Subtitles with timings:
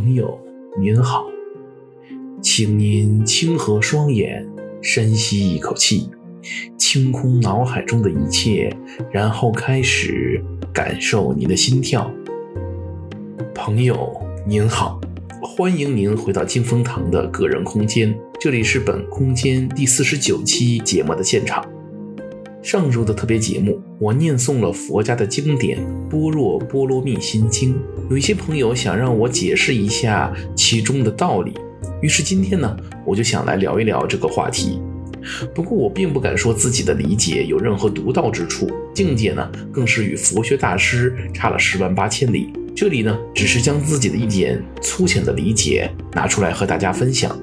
[0.00, 0.40] 朋友
[0.80, 1.26] 您好，
[2.40, 4.48] 请您轻合双眼，
[4.80, 6.08] 深吸一口气，
[6.78, 8.74] 清空脑海中的一切，
[9.12, 10.42] 然后开始
[10.72, 12.10] 感受您的心跳。
[13.54, 14.10] 朋友
[14.46, 14.98] 您好，
[15.42, 21.62] 欢迎您回到金风堂的个人空间，这里是本空间第四十九期节目的现场。
[22.62, 25.78] 上周的特别节目，我念诵了佛家的经典
[26.10, 27.74] 《般若波罗蜜心经》，
[28.10, 31.54] 有一些朋友想让我解释一下其中的道理，
[32.02, 34.78] 于是今天呢，我就想来聊一聊这个话题。
[35.54, 42.52] 不过我并不敢说自己的理解有任何独到之处，境界呢，更是与佛学大师差了十万八千里。
[42.76, 47.38] 这里呢，只是将自己的一点粗浅的理解拿出来和大家分享。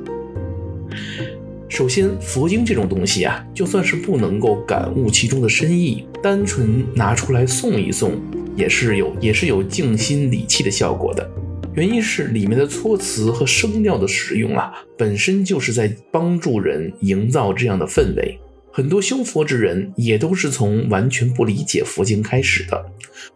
[1.77, 8.13] 首先，佛经这种东西啊，就算是不能够感悟其中的深意，单纯拿出来诵一诵，
[8.55, 11.29] 也是有也是有静心理气的效果的。
[11.75, 18.39] 原因是里面的措辞和声调的使用啊，本身就是在帮助人营造这样的氛围。
[18.71, 22.85] 很多修佛之人也都是从完全不理解佛经开始的，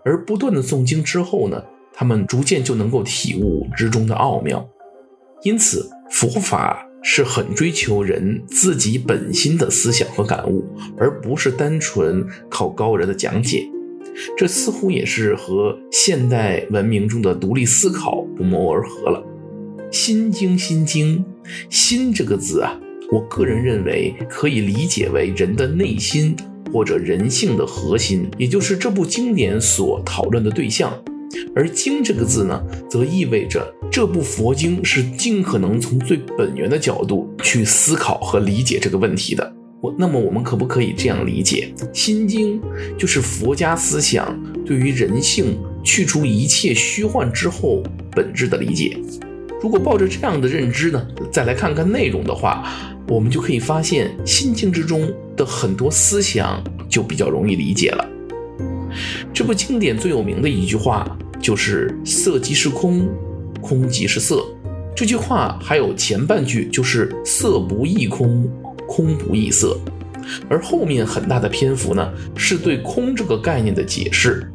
[0.04, 4.68] 而不断的诵经之后呢，他们逐渐就能够体悟之中的奥妙。
[5.44, 6.88] 因此，佛法。
[7.04, 10.64] 是很追求人自己本心的思想和感悟，
[10.98, 13.68] 而不是单纯靠高人的讲解。
[14.38, 19.24] 这似乎也是和现代文明中的独立思考不谋而合了。
[19.90, 21.24] 心经，心经，
[21.70, 22.80] 心这个字啊，
[23.12, 26.36] 我个人认为可以理解为人的内心
[26.72, 30.94] 或者人性的核心，也就是这部经典所讨论的对象。
[31.56, 39.54] 而经这个字呢，则意味着这部佛经是尽可能从最本源的角度去思考和理解这个问题的。
[39.82, 41.74] 我那么我们可不可以这样理解？
[41.92, 42.62] 心经
[42.98, 48.96] 就是佛家思想对于人性去除一切虚幻之后本质的理解。
[49.60, 52.64] 如果抱着这样的认知呢，再来看看内容的话，
[53.08, 58.08] 我们就可以发现心经之中的很多思想就比较容易理解了。
[59.34, 61.18] 这部经典最有名的一句话。
[61.42, 63.10] 就是色即是空，
[63.62, 64.46] 空即是色。
[64.96, 68.48] 这句话还有前半句，就是色不异空，
[68.88, 69.78] 空不异色。
[70.48, 74.50] 而后面很大的篇幅呢，是对空这个概念的解释，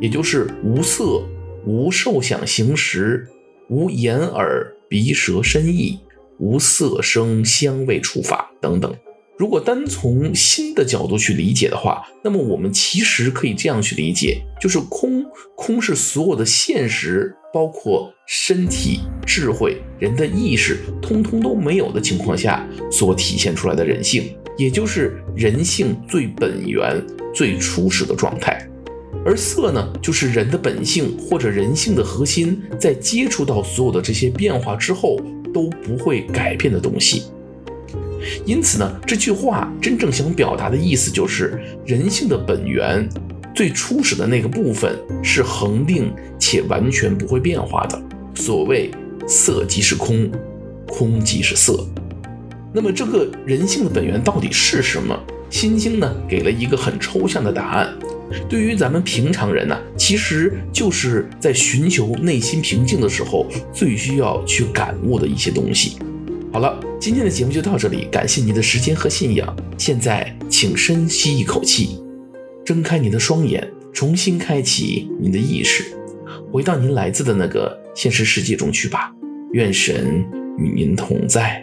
[0.00, 1.22] 也就是无色、
[1.64, 3.26] 无受想行识、
[3.68, 6.00] 无眼耳鼻舌身意、
[6.38, 8.92] 无色声香味触法等等。
[9.38, 15.22] 如果单从心的角度去理解的话，那么我们其实可以这样去理解，就是空，
[15.54, 27.04] 空是所有的现实，包括身体、智慧、人的意识，通通都没有的情况下所体现出来的人性，也就是人性最本源、
[27.34, 28.66] 最初始的状态。
[29.22, 35.20] 而色呢，就是人的本性或者人性的核心，在接触到所有的这些变化之后
[35.52, 37.24] 都不会改变的东西。
[38.44, 43.08] 因此呢，这句话真正想表达的意思就是，人性的本源，
[43.54, 48.00] 最初始的那个部分是恒定且完全不会变化的。
[48.34, 48.90] 所谓
[49.26, 50.30] 色即是空，
[50.86, 51.86] 空即是色。
[52.72, 55.18] 那么这个人性的本源到底是什么？
[55.48, 57.94] 心经呢，给了一个很抽象的答案。
[58.48, 65.96] 对于咱们平常人呢，其实就是在寻求内心平静的时候，最需要去感悟的一些东西。
[66.56, 69.54] 好了，今天的节目就到这里，感谢您的时间和信仰。
[69.76, 72.02] 现在，请深吸一口气，
[72.64, 75.84] 睁开您的双眼，重新开启您的意识，
[76.50, 79.12] 回到您来自的那个现实世界中去吧。
[79.52, 80.24] 愿神
[80.56, 81.62] 与您同在。